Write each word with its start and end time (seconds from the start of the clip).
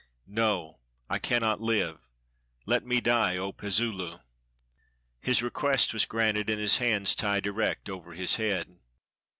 No, 0.25 0.79
I 1.11 1.19
cannot 1.19 1.61
live! 1.61 2.09
Let 2.65 2.83
me 2.83 3.01
die, 3.01 3.37
O 3.37 3.53
Pezoolu!" 3.53 4.19
His 5.19 5.43
request 5.43 5.93
was 5.93 6.05
granted, 6.05 6.49
and 6.49 6.59
his 6.59 6.77
hands 6.77 7.13
tied 7.13 7.45
erect 7.45 7.87
over 7.87 8.13
his 8.13 8.37
head. 8.37 8.79